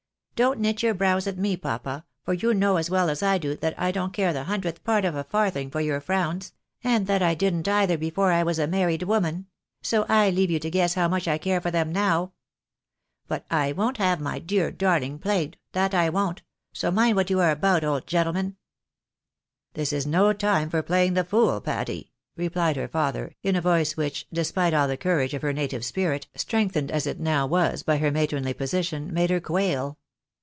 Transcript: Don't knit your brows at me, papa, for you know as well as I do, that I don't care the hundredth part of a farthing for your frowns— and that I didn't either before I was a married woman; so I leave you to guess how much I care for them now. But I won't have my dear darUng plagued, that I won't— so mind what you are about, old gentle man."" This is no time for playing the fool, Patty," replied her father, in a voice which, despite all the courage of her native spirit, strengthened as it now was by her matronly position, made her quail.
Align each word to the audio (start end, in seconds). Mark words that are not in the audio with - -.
Don't 0.33 0.59
knit 0.59 0.81
your 0.81 0.95
brows 0.95 1.27
at 1.27 1.37
me, 1.37 1.55
papa, 1.55 2.03
for 2.25 2.33
you 2.33 2.51
know 2.51 2.77
as 2.77 2.89
well 2.89 3.11
as 3.11 3.21
I 3.21 3.37
do, 3.37 3.55
that 3.57 3.79
I 3.79 3.91
don't 3.91 4.11
care 4.11 4.33
the 4.33 4.45
hundredth 4.45 4.83
part 4.83 5.05
of 5.05 5.13
a 5.13 5.23
farthing 5.23 5.69
for 5.69 5.81
your 5.81 6.01
frowns— 6.01 6.51
and 6.83 7.05
that 7.05 7.21
I 7.21 7.35
didn't 7.35 7.67
either 7.67 7.95
before 7.95 8.31
I 8.31 8.41
was 8.41 8.57
a 8.57 8.65
married 8.65 9.03
woman; 9.03 9.45
so 9.83 10.03
I 10.09 10.31
leave 10.31 10.49
you 10.49 10.57
to 10.57 10.71
guess 10.71 10.95
how 10.95 11.07
much 11.07 11.27
I 11.27 11.37
care 11.37 11.61
for 11.61 11.69
them 11.69 11.93
now. 11.93 12.33
But 13.27 13.45
I 13.51 13.71
won't 13.73 13.97
have 13.97 14.19
my 14.19 14.39
dear 14.39 14.71
darUng 14.71 15.21
plagued, 15.21 15.57
that 15.73 15.93
I 15.93 16.09
won't— 16.09 16.41
so 16.73 16.89
mind 16.89 17.17
what 17.17 17.29
you 17.29 17.39
are 17.39 17.51
about, 17.51 17.83
old 17.83 18.07
gentle 18.07 18.33
man."" 18.33 18.55
This 19.75 19.93
is 19.93 20.07
no 20.07 20.33
time 20.33 20.71
for 20.71 20.81
playing 20.81 21.13
the 21.13 21.23
fool, 21.23 21.61
Patty," 21.61 22.13
replied 22.35 22.77
her 22.77 22.87
father, 22.87 23.35
in 23.43 23.55
a 23.55 23.61
voice 23.61 23.95
which, 23.95 24.25
despite 24.33 24.73
all 24.73 24.87
the 24.87 24.97
courage 24.97 25.35
of 25.35 25.43
her 25.43 25.53
native 25.53 25.85
spirit, 25.85 26.25
strengthened 26.35 26.89
as 26.89 27.05
it 27.05 27.19
now 27.19 27.45
was 27.45 27.83
by 27.83 27.97
her 27.99 28.09
matronly 28.09 28.55
position, 28.55 29.13
made 29.13 29.29
her 29.29 29.39
quail. 29.39 29.99